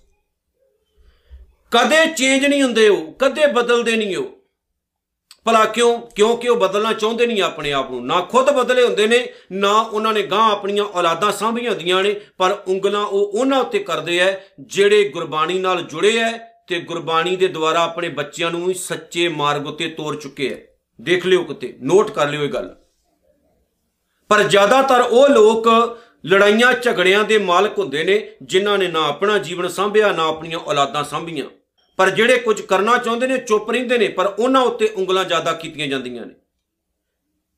[1.71, 4.38] ਕਦੇ ਚੇਂਜ ਨਹੀਂ ਹੁੰਦੇ ਉਹ, ਕਦੇ ਬਦਲਦੇ ਨਹੀਂ ਉਹ।
[5.45, 5.99] ਭਲਾ ਕਿਉਂ?
[5.99, 10.13] ਕਿਉਂਕਿ ਉਹ ਬਦਲਣਾ ਚਾਹੁੰਦੇ ਨਹੀਂ ਆਪਣੇ ਆਪ ਨੂੰ। ਨਾ ਖੁਦ ਬਦਲੇ ਹੁੰਦੇ ਨੇ, ਨਾ ਉਹਨਾਂ
[10.13, 15.09] ਨੇ ਗਾਂ ਆਪਣੀਆਂ ਔਲਾਦਾਂ ਸਾਂਭੀਆਂ ਹੁੰਦੀਆਂ ਨੇ, ਪਰ ਉਂਗਲਾਂ ਉਹ ਉਹਨਾਂ ਉੱਤੇ ਕਰਦੇ ਐ, ਜਿਹੜੇ
[15.09, 20.15] ਗੁਰਬਾਣੀ ਨਾਲ ਜੁੜੇ ਐ ਤੇ ਗੁਰਬਾਣੀ ਦੇ ਦੁਆਰਾ ਆਪਣੇ ਬੱਚਿਆਂ ਨੂੰ ਸੱਚੇ ਮਾਰਗ ਉੱਤੇ ਤੋਰ
[20.15, 22.75] ਚੁੱਕੇ ਐ। ਦੇਖ ਲਿਓ ਕਿਤੇ, ਨੋਟ ਕਰ ਲਿਓ ਇਹ ਗੱਲ।
[24.29, 25.67] ਪਰ ਜ਼ਿਆਦਾਤਰ ਉਹ ਲੋਕ
[26.25, 31.03] ਲੜਾਈਆਂ ਝਗੜਿਆਂ ਦੇ ਮਾਲਕ ਹੁੰਦੇ ਨੇ, ਜਿਨ੍ਹਾਂ ਨੇ ਨਾ ਆਪਣਾ ਜੀਵਨ ਸੰਭਿਆ, ਨਾ ਆਪਣੀਆਂ ਔਲਾਦਾਂ
[31.03, 31.45] ਸੰਭੀਆਂ।
[31.99, 35.87] ਪਰ ਜਿਹੜੇ ਕੁਝ ਕਰਨਾ ਚਾਹੁੰਦੇ ਨੇ, ਚੁੱਪ ਰਹਿੰਦੇ ਨੇ, ਪਰ ਉਹਨਾਂ ਉੱਤੇ ਉਂਗਲਾਂ ਜ਼ਿਆਦਾ ਕੀਤੀਆਂ
[35.87, 36.33] ਜਾਂਦੀਆਂ ਨੇ।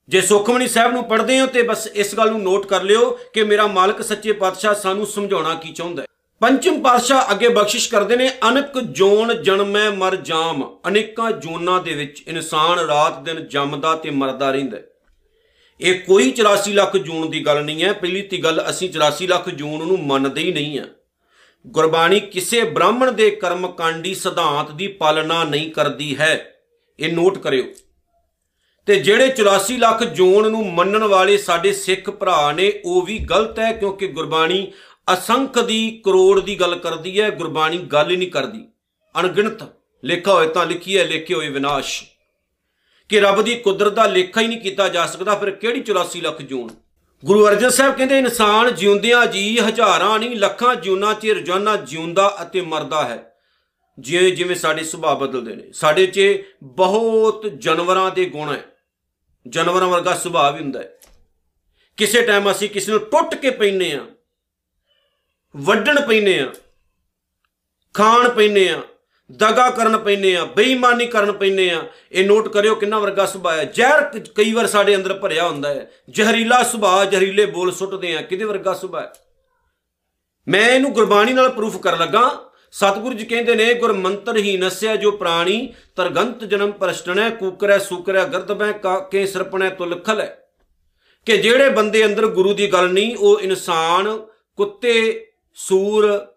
[0.10, 3.44] ਜੇ ਸੁਖਮਨੀ ਸਾਹਿਬ ਨੂੰ ਪੜ੍ਹਦੇ ਹੋ ਤੇ ਬਸ ਇਸ ਗੱਲ ਨੂੰ ਨੋਟ ਕਰ ਲਿਓ ਕਿ
[3.44, 6.08] ਮੇਰਾ ਮਾਲਕ ਸੱਚੇ ਪਾਤਸ਼ਾਹ ਸਾਨੂੰ ਸਮਝਾਉਣਾ ਕੀ ਚਾਹੁੰਦਾ ਹੈ।
[6.42, 12.24] ਪੰਚਮ ਪਾਤਸ਼ਾਹ ਅੱਗੇ ਬਖਸ਼ਿਸ਼ ਕਰਦੇ ਨੇ, ਅਨਕ ਜੋਨ ਜਨਮੈ ਮਰ ਜਾਮ, ਅਨੇਕਾਂ ਜੋਨਾਂ ਦੇ ਵਿੱਚ
[12.28, 14.78] ਇਨਸਾਨ ਰਾਤ ਦਿਨ ਜੰਮਦਾ ਤੇ ਮਰਦਾ ਰਹਿੰਦਾ
[15.80, 19.50] ਇਹ ਕੋਈ 84 ਲੱਖ ਜੂਨ ਦੀ ਗੱਲ ਨਹੀਂ ਹੈ, ਪਹਿਲੀ ਤੀ ਗੱਲ ਅਸੀਂ 84 ਲੱਖ
[19.50, 20.86] ਜੂਨ ਨੂੰ ਮੰਨਦੇ ਹੀ ਨਹੀਂ ਆ
[21.68, 26.56] ਗੁਰਬਾਣੀ ਕਿਸੇ ਬ੍ਰਾਹਮਣ ਦੇ ਕਰਮ ਕਾਂਡੀ ਸਿਧਾਂਤ ਦੀ ਪਾਲਣਾ ਨਹੀਂ ਕਰਦੀ ਹੈ।
[27.00, 27.64] ਇਹ ਨੋਟ ਕਰਿਓ।
[28.86, 33.60] ਤੇ ਜਿਹੜੇ 84 ਲੱਖ ਜੋਨ ਨੂੰ ਮੰਨਣ ਵਾਲੇ ਸਾਡੇ ਸਿੱਖ ਭਰਾ ਨੇ, ਉਹ ਵੀ ਗਲਤ
[33.60, 34.72] ਹੈ ਕਿਉਂਕਿ ਗੁਰਬਾਣੀ
[35.14, 38.68] ਅਸੰਖ ਦੀ ਕਰੋੜ ਦੀ ਗੱਲ ਕਰਦੀ ਹੈ, ਗੁਰਬਾਣੀ ਗੱਲ ਹੀ ਨਹੀਂ ਕਰਦੀ।
[39.20, 39.64] ਅਣਗਿਣਤ
[40.04, 42.04] ਲਿਖਾ ਹੋਏ ਤਾਂ ਲਿਖੀ ਹੈ, ਲਿਖੇ ਹੋਏ ਵਿਨਾਸ਼।
[43.10, 46.42] ਕਿ ਰੱਬ ਦੀ ਕੁਦਰਤ ਦਾ ਲੇਖਾ ਹੀ ਨਹੀਂ ਕੀਤਾ ਜਾ ਸਕਦਾ, ਫਿਰ ਕਿਹੜੀ 84 ਲੱਖ
[46.42, 46.70] ਜੂਨ?
[47.26, 52.62] ਗੁਰੂ ਅਰਜਨ ਸਾਹਿਬ ਕਹਿੰਦੇ, ਇਨਸਾਨ ਜਿਉਂਦਿਆਂ ਜੀ ਹਜ਼ਾਰਾਂ ਨਹੀਂ, ਲੱਖਾਂ ਜੂਨਾਂ 'ਚ ਰੋਜ਼ਾਨਾ ਜਿਉਂਦਾ ਅਤੇ
[52.62, 53.36] ਮਰਦਾ ਹੈ।
[54.00, 56.20] ਜਿਵੇਂ ਜਿਵੇਂ ਸਾਡੇ ਸੁਭਾਅ ਬਦਲਦੇ ਨੇ। ਸਾਡੇ 'ਚ
[56.64, 58.64] ਬਹੁਤ ਜਾਨਵਰਾਂ ਦੇ ਗੁਣ ਹੈ।
[59.50, 60.98] ਜਾਨਵਰਾਂ ਵਰਗਾ ਸੁਭਾਅ ਵੀ ਹੁੰਦਾ ਹੈ।
[61.98, 64.06] ਕਿਸੇ ਟਾਈਮ ਅਸੀਂ ਕਿਸੇ ਨੂੰ ਟੁੱਟ ਕੇ ਪੈਨੇ ਆ
[65.58, 66.54] ਵੱਢਣ ਪੈਨੇ ਆ
[67.94, 68.82] ਖਾਣ ਪੈਨੇ ਆ
[69.32, 73.64] ਦਗਾ ਕਰਨ ਪੈਨੇ ਆ, ਬੇਈਮਾਨੀ ਕਰਨ ਪੈਨੇ ਆ। ਇਹ ਨੋਟ ਕਰਿਓ ਕਿੰਨਾ ਵਰਗਾ ਸੁਭਾਅ ਹੈ।
[73.64, 78.46] ਜ਼ਹਿਰ ਕਈ ਵਾਰ ਸਾਡੇ ਅੰਦਰ ਭਰਿਆ ਹੁੰਦਾ ਹੈ। ਜ਼ਹਿਰੀਲਾ ਸੁਭਾਅ, ਜ਼ਹਿਰੀਲੇ ਬੋਲ ਸੁੱਟਦੇ ਆ। ਕਿਹਦੇ
[78.46, 79.14] ਵਰਗਾ ਸੁਭਾਅ ਹੈ?
[80.48, 84.96] ਮੈਂ ਇਹਨੂੰ ਗੁਰਬਾਣੀ ਨਾਲ ਪ੍ਰੂਫ ਕਰ ਲੱਗਾ। ਸਤਿਗੁਰੂ ਜੀ ਕਹਿੰਦੇ ਨੇ, ਗੁਰ ਮੰਤਰ ਹੀ ਨਸਿਆ
[84.96, 88.72] ਜੋ ਪ੍ਰਾਣੀ, ਤਰਗੰਤ ਜਨਮ ਪ੍ਰਸ਼ਟਣੈ ਕੂਕਰੈ, ਸੂਕਰੈ ਗਰਦਬੈ
[89.12, 90.48] ਕੇ ਸਰਪਣੈ ਤੁਲਖਲ ਹੈ
[91.26, 96.28] ਕਿ ਜਿਹੜੇ ਬੰਦੇ ਅੰਦਰ ਗੁਰੂ ਦੀ ਗੱਲ ਨਹੀਂ, ਉਹ ਇਨਸਾਨ, ਕੁੱਤੇ, ਸੂਰ,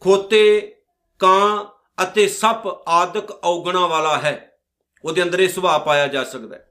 [0.00, 0.74] ਖੋਤੇ,
[1.18, 1.64] ਕਾਂ
[2.02, 4.52] ਅਤੇ ਸੱਪ ਆਦਿਕ ਔਗਣਾ ਵਾਲਾ ਹੈ।
[5.04, 6.66] ਉਹਦੇ ਅੰਦਰ ਇਹ ਸੁਭਾਅ ਪਾਇਆ ਜਾ ਸਕਦਾ ਹੈ।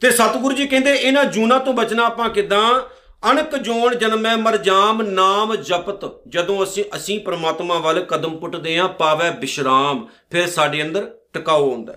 [0.00, 2.80] ਤੇ ਸਤਿਗੁਰੂ ਜੀ ਕਹਿੰਦੇ, ਇਹਨਾਂ ਜੂਨਾ ਤੋਂ ਬਚਣਾ ਆਪਾਂ ਕਿਦਾਂ?
[3.30, 8.88] ਅਣਕ ਜੋਨ ਜਨਮੈ ਮਰ ਜਾਮ, ਨਾਮ ਜਪਤ। ਜਦੋਂ ਅਸੀਂ ਅਸੀਂ ਪ੍ਰਮਾਤਮਾ ਵੱਲ ਕਦਮ ਪੁੱਟਦੇ ਆਂ
[8.88, 11.94] ਪਾਵੇ ਬਿਸ਼ਰਾਮ। ਫਿਰ ਸਾਡੇ ਅੰਦਰ ਟਿਕਾਉ ਹੁੰਦਾ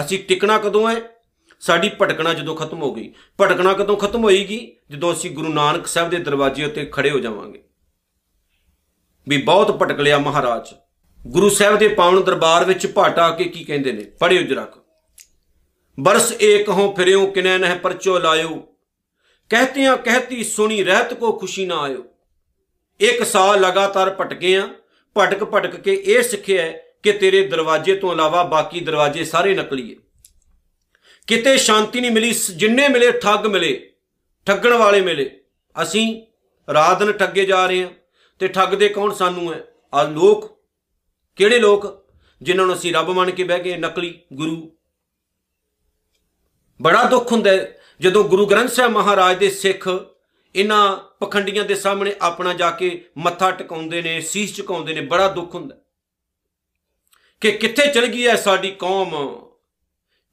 [0.00, 1.00] ਅਸੀਂ ਟਿਕਣਾ ਕਦੋਂ ਹੈ?
[1.60, 4.76] ਸਾਡੀ ਭਟਕਣਾ ਜਦੋਂ ਖਤਮ ਹੋ ਗਈ। ਭਟਕਣਾ ਕਦੋਂ ਖਤਮ ਹੋਏਗੀ?
[4.90, 7.67] ਜਦੋਂ ਅਸੀਂ ਗੁਰੂ ਨਾਨਕ ਸਾਹਿਬ ਦੇ ਦਰਵਾਜ਼ੇ ਉੱਤੇ ਖੜੇ ਹੋ ਜਾਵਾਂਗੇ।
[9.28, 10.74] ਵੀ ਬਹੁਤ ਭਟਕ ਲਿਆ ਮਹਾਰਾਜ।
[11.26, 14.04] ਗੁਰੂ ਸਾਹਿਬ ਦੇ ਪਾਵਨ ਦਰਬਾਰ ਵਿੱਚ ਭਾਟਾ ਕੇ ਕੀ ਕਹਿੰਦੇ ਨੇ?
[14.04, 14.72] ਪੜਿਓ ਜਰਾ
[16.00, 18.56] ਬਰਸ ਏਕ ਹੋ ਫਿਰਿਓ, ਕਿਨੈ ਨਹਿ ਪਰਚੋ ਲਾਇਓ।
[19.50, 22.04] ਕਹਤਿਆਂ ਕਹਤੀ ਸੁਣੀ, ਰਹਿਤ ਕੋ ਖੁਸ਼ੀ ਨਾ ਆਇਓ।
[23.00, 24.68] ਇੱਕ ਸਾਲ ਲਗਾਤਾਰ ਭਟਕੇ ਆ,
[25.18, 29.94] ਭਟਕ ਭਟਕ ਕੇ ਇਹ ਸਿੱਖਿਆ ਹੈ ਕਿ ਤੇਰੇ ਦਰਵਾਜ਼ੇ ਤੋਂ ਇਲਾਵਾ ਬਾਕੀ ਦਰਵਾਜ਼ੇ ਸਾਰੇ ਨਕਲੀ
[29.94, 29.96] ਹੈ।
[31.26, 33.92] ਕਿਤੇ ਸ਼ਾਂਤੀ ਨਹੀਂ ਮਿਲੀ, ਸ- ਜਿੰਨੇ ਮਿਲੇ ਠੱਗ ਮਿਲੇ,
[34.46, 35.40] ਠੱਗਣ ਵਾਲੇ ਮਿਲੇ।
[35.82, 36.26] ਅਸੀਂ
[36.72, 37.90] ਰਾਤ ਦਿਨ ਠੱਗੇ ਜਾ ਰਹੇ ਹਾਂ
[38.38, 39.64] ਤੇ ਠੱਗਦੇ ਕੌਣ ਸਾਨੂੰ ਹੈ
[39.94, 40.58] ਆ ਲੋਕ?
[41.36, 42.04] ਕਿਹੜੇ ਲੋਕ?
[42.42, 44.76] ਜਿਨ੍ਹਾਂ ਨੂੰ ਅਸੀਂ ਰੱਬ ਮੰਨ ਕੇ ਬਹਿ ਗਏ, ਨਕਲੀ ਗੁਰੂ।
[46.82, 49.88] ਬੜਾ ਦੁੱਖ ਹੁੰਦਾ ਹੈ ਜਦੋਂ ਗੁਰੂ ਗ੍ਰੰਥ ਸਾਹਿਬ ਮਹਾਰਾਜ ਦੇ ਸਿੱਖ
[50.56, 55.54] ਇਹਨਾਂ ਪਖੰਡੀਆਂ ਦੇ ਸਾਹਮਣੇ ਆਪਣਾ ਜਾ ਕੇ ਮੱਥਾ ਟਿਕਾਉਂਦੇ ਨੇ, ਸੀਸ ਝੁਕਾਉਂਦੇ ਨੇ, ਬੜਾ ਦੁੱਖ
[55.54, 55.80] ਹੁੰਦਾ ਹੈ।
[57.40, 59.42] ਕਿ ਕਿੱਥੇ ਚਲ ਗਈ ਹੈ ਸਾਡੀ ਕੌਮ?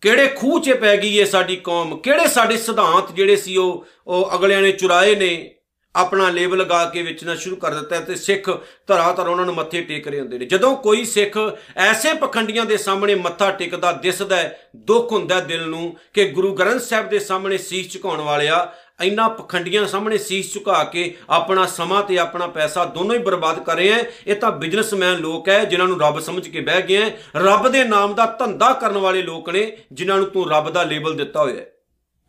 [0.02, 1.98] ਕਿਹੜੇ ਖੂਹ 'ਚ ਪੈ ਗਈ ਹੈ ਸਾਡੀ ਕੌਮ?
[1.98, 5.56] ਕਿਹੜੇ ਸਾਡੇ ਸਿਧਾਂਤ ਜਿਹੜੇ ਸੀ ਉਹ ਉਹ ਅਗਲਿਆਂ ਨੇ ਚੁਰਾਏ ਨੇ?
[5.96, 8.50] ਆਪਣਾ ਲੇਬਲ ਲਗਾ ਕੇ ਵੇਚਣਾ ਸ਼ੁਰੂ ਕਰ ਦਿੱਤਾ ਹੈ ਤੇ ਸਿੱਖ
[8.88, 11.38] ਧਰਾ ਧਰ ਉਹਨਾਂ ਨੂੰ ਮੱਥੇ ਟੇਕ ਰਹੇ ਹੁੰਦੇ ਨੇ। ਜਦੋਂ ਕੋਈ ਸਿੱਖ
[11.78, 16.54] ਐਸੇ ਪਖੰਡੀਆਂ ਦੇ ਸਾਹਮਣੇ ਮੱਥਾ ਟੇਕਦਾ, ਦਿਸਦਾ ਹੈ, ਦੁੱਖ ਹੁੰਦਾ ਹੈ ਦਿਲ ਨੂੰ ਕਿ ਗੁਰੂ
[16.56, 18.74] ਗ੍ਰੰਥ ਸਾਹਿਬ ਦੇ ਸਾਹਮਣੇ ਸੀਸ ਝੁਕਾਉਣ ਵਾਲਿਆ,
[19.04, 23.76] ਇੰਨਾ ਪਖੰਡੀਆਂ ਸਾਹਮਣੇ ਸੀਸ ਝੁਕਾ ਕੇ ਆਪਣਾ ਸਮਾਂ ਤੇ ਆਪਣਾ ਪੈਸਾ ਦੋਨੋਂ ਹੀ ਬਰਬਾਦ ਕਰ
[23.76, 27.10] ਰਹੇ ਹੈ। ਇਹ ਤਾਂ ਬਿਜ਼ਨਸਮੈਨ ਲੋਕ ਹੈ ਜਿਨ੍ਹਾਂ ਨੂੰ ਰੱਬ ਸਮਝ ਕੇ ਬਹਿ ਗਏ ਹੈ।
[27.36, 31.18] ਰੱਬ ਦੇ ਨਾਮ ਦਾ ਧੰਦਾ ਕਰਨ ਵਾਲੇ ਲੋਕ ਨੇ ਜਿਨ੍ਹਾਂ ਨੂੰ ਤੂੰ ਰੱਬ ਦਾ ਲੇਬਲ
[31.18, 31.72] ਦਿੱਤਾ ਹੋਇਆ ਹੈ।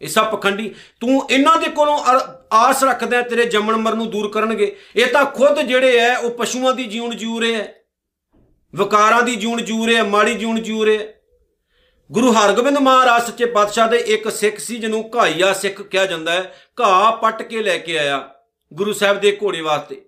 [0.02, 4.10] ਇਹ ਸਭ ਪਖੰਡੀ। ਤੂੰ ਇਹਨਾਂ ਦੇ ਕੋਲੋਂ ਅਰ- ਆਸ ਰੱਖਦਾ ਹੈ ਤੇਰੇ ਜੰਮਣ ਮਰਨ ਨੂੰ
[4.10, 7.64] ਦੂਰ ਕਰਨਗੇ। ਇਹ ਤਾਂ ਖੁਦ ਜਿਹੜੇ ਐ ਉਹ ਪਸ਼ੂਆਂ ਦੀ ਜੀਵਨ ਜੀਉ ਰਹੇ ਐ।
[8.74, 11.06] ਵਿਕਾਰਾਂ ਦੀ ਜੀਵਨ ਜੀਉ ਰਹੇ ਐ ਮਾੜੀ ਜੀਵਨ ਜੀਉ ਰਹੇ ਐ।
[12.12, 16.54] ਗੁਰੂ ਹਰਗੋਬਿੰਦ ਮਹਾਰਾਜ ਸੱਚੇ ਪਾਤਸ਼ਾਹ ਦੇ ਇੱਕ ਸਿੱਖ ਸੀ ਜਿਹਨੂੰ ਘਾਈਆ ਸਿੱਖ ਕਿਹਾ ਜਾਂਦਾ ਹੈ
[16.80, 18.34] ਘਾਹ ਪੱਟ ਕੇ ਲੈ ਕੇ ਆਇਆ
[18.72, 20.02] ਗੁਰੂ ਸਾਹਿਬ ਦੇ ਘੋੜੇ ਵਾਸਤੇ।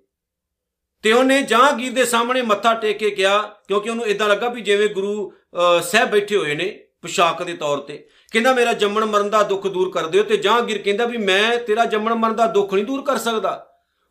[1.03, 4.89] ਤੇ ਉਹਨੇ ਜਹਾਂਗੀਰ ਦੇ ਸਾਹਮਣੇ ਮੱਥਾ ਟੇਕ ਕੇ ਕਿਹਾ ਕਿਉਂਕਿ ਉਹਨੂੰ ਇਦਾਂ ਲੱਗਾ ਵੀ ਜਿਵੇਂ
[4.89, 9.43] ਗੁਰੂ ਅਹ, ਸਾਹਿਬ ਬੈਠੇ ਹੋਏ ਨੇ ਪੁਸ਼ਾਕ ਦੇ ਤੌਰ ਤੇ। ਕਹਿੰਦਾ ਮੇਰਾ ਜੰਮਣ ਮਰਨ ਦਾ
[9.43, 12.85] ਦੁੱਖ ਦੂਰ ਕਰ ਦਿਓ ਤੇ ਜਹਾਂਗੀਰ ਕਹਿੰਦਾ ਵੀ ਮੈਂ ਤੇਰਾ ਜੰਮਣ ਮਰਨ ਦਾ ਦੁੱਖ ਨਹੀਂ
[12.85, 13.67] ਦੂਰ ਕਰ ਸਕਦਾ।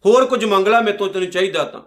[0.05, 1.81] ਹੋਰ ਕੁਝ ਮੰਗ ਲੈ ਮੇਰੇ ਤੋਂ ਤੈਨੂੰ ਚਾਹੀਦਾ ਤਾਂ।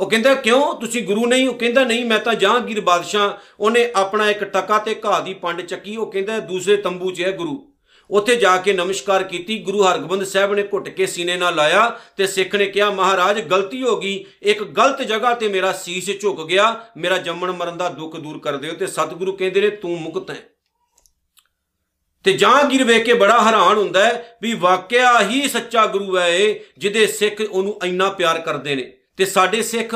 [0.00, 0.74] ਉਹ ਕਹਿੰਦਾ, ਕਿਉਂ?
[0.74, 5.00] ਤੁਸੀਂ ਗੁਰੂ ਨਹੀਂ ਉਹ ਕਹਿੰਦਾ, ਨਹੀਂ, ਮੈਂ ਤਾਂ ਜਹਾਂਗੀਰ ਬਾਦਸ਼ਾਹ, ਉਹਨੇ ਆਪਣਾ ਇੱਕ ਟਕਾ ਤੇ
[5.04, 7.72] ਘਾਹ ਦੀ ਪੰਡ ਚੱਕੀ, ਉਹ ਕਹਿੰਦਾ, ਦੂਸਰੇ ਤੰਬੂ 'ਚ ਹੈ ਗੁਰੂ।
[8.10, 12.26] ਉੱਥੇ ਜਾ ਕੇ ਨਮਸਕਾਰ ਕੀਤੀ, ਗੁਰੂ ਹਰਗੋਬਿੰਦ ਸਾਹਿਬ ਨੇ ਘੁੱਟ ਕੇ ਸੀਨੇ ਨਾਲ ਲਾਇਆ ਤੇ
[12.26, 16.84] ਸਿੱਖ ਨੇ ਕਿਹਾ, ਮਹਾਰਾਜ, ਗਲਤੀ ਹੋ ਗਈ। ਇੱਕ ਗਲਤ ਜਗ੍ਹਾ ਤੇ ਮੇਰਾ ਸੀਸ ਝੁਕ ਗਿਆ।
[16.96, 20.57] ਮੇਰਾ ਜੰਮਣ ਮਰਨ ਦਾ ਦੁੱਖ ਦੂਰ ਕਰ ਦਿਓ ਤੇ ਸਤਿਗੁਰੂ ਕਹਿੰਦੇ ਨੇ, ਤੂੰ ਮੁਕਤ ਹੈ।
[22.24, 26.60] ਤੇ ਜਹਾਂਗੀਰ ਵੇਖ ਕੇ ਬੜਾ ਹੈਰਾਨ ਹੁੰਦਾ ਹੈ ਵੀ ਵਾਕਿਆ ਹੀ ਸੱਚਾ ਗੁਰੂ ਹੈ ਇਹ,
[26.78, 29.94] ਜਿਹਦੇ ਸਿੱਖ ਉਹਨੂੰ ਇੰਨਾ ਪਿਆਰ ਕਰਦੇ ਨੇ। ਤੇ ਸਾਡੇ ਸਿੱਖ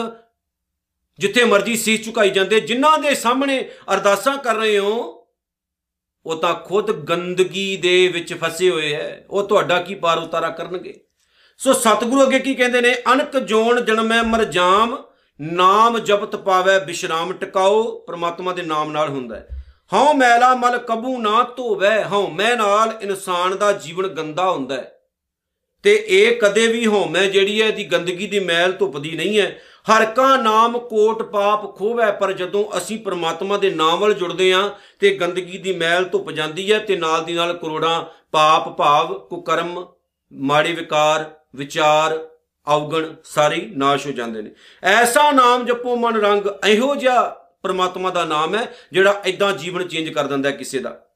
[1.19, 5.27] ਜਿੱਥੇ ਮਰਜ਼ੀ ਸੀਸ ਝੁਕਾਈ ਜਾਂਦੇ, ਜਿਨ੍ਹਾਂ ਦੇ ਸਾਹਮਣੇ ਅਰਦਾਸਾਂ ਕਰ ਰਹੇ ਹੋ,
[6.27, 11.01] ਉਹ ਤਾਂ ਖੁਦ ਗੰਦਗੀ ਦੇ ਵਿੱਚ ਫਸੇ ਹੋਏ ਹੈ। ਉਹ ਤੁਹਾਡਾ ਕੀ ਪਾਰ ਉਤਾਰਾ ਕਰਨਗੇ?
[11.59, 12.95] ਸੋ ਸਤਿਗੁਰੂ ਅੱਗੇ ਕੀ ਕਹਿੰਦੇ ਨੇ?
[13.13, 15.03] ਅਨਕ ਜੋਨ ਜਨਮੈ ਮਰ ਜਾਮ,
[15.41, 19.62] ਨਾਮ ਜਪਤ ਪਾਵੈ ਬਿਸ਼ਰਾਮ ਟਿਕਾਓ, ਪ੍ਰਮਾਤਮਾ ਦੇ ਨਾਮ ਨਾਲ ਹੁੰਦਾ ਹੈ।
[19.93, 24.91] ਹਉ ਮੈਲਾ ਮਲ ਕਬੂ ਨਾ ਧੋਵੈ, ਹਉ ਮੈਂ ਨਾਲ ਇਨਸਾਨ ਦਾ ਜੀਵਨ ਗੰਦਾ ਹੁੰਦਾ ਹੈ।
[25.85, 29.59] ਤੇ ਇਹ ਕਦੇ ਵੀ ਹਉਮੈ ਜਿਹੜੀ ਹੈ ਇਹਦੀ ਗੰਦਗੀ ਦੀ ਮੈਲ ਧੁੱਪਦੀ ਨਹੀਂ ਹੈ।
[29.91, 34.71] ਹਰ ਕਾ ਨਾਮ ਕੋਟ ਪਾਪ ਖੋਵੈ, ਪਰ ਜਦੋਂ ਅਸੀਂ ਪ੍ਰਮਾਤਮਾ ਦੇ ਨਾਮ ਵੱਲ ਜੁੜਦੇ ਹਾਂ,
[35.01, 39.85] ਤੇ ਗੰਦਗੀ ਦੀ ਮੈਲ ਧੁੱਪ ਜਾਂਦੀ ਹੈ ਤੇ ਨਾਲ ਦੀ ਨਾਲ ਕਰੋੜਾਂ ਪਾਪ ਭਾਵ, ਕੁਕਰਮ,
[40.33, 42.19] ਮਾੜੇ ਵਿਕਾਰ, ਵਿਚਾਰ
[42.67, 44.51] ਔਗਣ ਸਾਰੇ ਹੀ ਨਾਸ਼ ਹੋ ਜਾਂਦੇ ਨੇ।
[44.83, 50.09] ਐਸਾ ਨਾਮ ਜਪੋ ਮਨ ਰੰਗ, ਇਹੋ ਜਿਹਾ ਪ੍ਰਮਾਤਮਾ ਦਾ ਨਾਮ ਹੈ, ਜਿਹੜਾ ਇਦਾਂ ਜੀਵਨ ਚੇਂਜ
[50.09, 51.07] ਕਰ ਦਿੰਦਾ ਹੈ ਕਿਸੇ ਦਾ।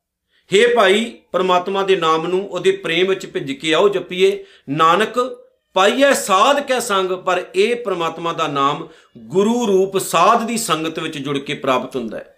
[0.52, 5.42] ਹੇ ਭਾਈ, ਪ੍ਰਮਾਤਮਾ ਦੇ ਨਾਮ ਨੂੰ ਉਹਦੇ ਪ੍ਰੇਮ ਵਿੱਚ ਭਿੱਜ ਕੇ ਆਓ, ਜਪੀਏ। ਨਾਨਕ
[5.74, 11.18] ਪਾਈਐ ਸਾਧ ਕੈ ਸੰਗ, ਪਰ ਇਹ ਪ੍ਰਮਾਤਮਾ ਦਾ ਨਾਮ ਗੁਰੂ ਰੂਪ ਸਾਧ ਦੀ ਸੰਗਤ ਵਿੱਚ
[11.18, 12.36] ਜੁੜ ਕੇ ਪ੍ਰਾਪਤ ਹੁੰਦਾ ਹੈ।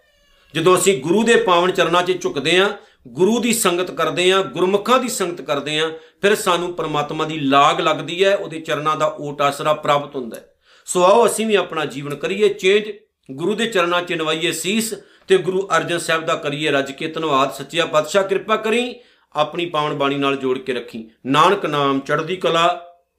[0.55, 2.69] ਜਦੋਂ ਅਸੀਂ ਗੁਰੂ ਦੇ ਪਾਵਨ ਚਰਨਾਂ 'ਚ ਝੁਕਦੇ ਹਾਂ,
[3.07, 5.91] ਗੁਰੂ ਦੀ ਸੰਗਤ ਕਰਦੇ ਹਾਂ, ਗੁਰਮੁਖਾਂ ਦੀ ਸੰਗਤ ਕਰਦੇ ਹਾਂ,
[6.21, 10.55] ਫਿਰ ਸਾਨੂੰ ਪ੍ਰਮਾਤਮਾ ਦੀ ਲਾਗ ਲੱਗਦੀ ਹੈ, ਉਹਦੇ ਚਰਨਾਂ ਦਾ ਓਟ ਆਸਰਾ ਪ੍ਰਾਪਤ ਹੁੰਦਾ ਹੈ।
[10.85, 12.91] ਸੋ ਆਓ, ਅਸੀਂ ਵੀ ਆਪਣਾ ਜੀਵਨ ਕਰੀਏ ਚੇਂਜ
[13.31, 14.93] ਗੁਰੂ ਦੇ ਚਰਨਾਂ 'ਚ ਨਵਾਈਏ ਸੀਸ
[15.27, 18.95] ਤੇ ਗੁਰੂ ਅਰਜਨ ਸਾਹਿਬ ਦਾ ਕਰੀਏ ਰੱਜ ਕੇ ਧੰਨਵਾਦ। ਸੱਚਿਆ ਪਾਤਸ਼ਾਹ ਕਿਰਪਾ ਕਰੀ,
[19.35, 22.67] ਆਪਣੀ ਪਾਵਨ ਬਾਣੀ ਨਾਲ ਜੋੜ ਕੇ ਰੱਖੀ। ਨਾਨਕ ਨਾਮ ਚੜ੍ਹਦੀ ਕਲਾ,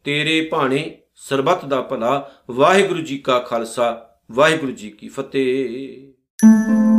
[0.04, 6.89] ਤੇਰੇ ਭਾਣੇ ਸਰਬੱਤ ਦਾ ਭਲਾ। ਵਾਹਿਗੁਰੂ ਜੀ ਕਾ ਖਾਲਸਾ, ਵਾਹਿਗੁਰੂ ਜੀ ਕੀ ਫਤਿਹ।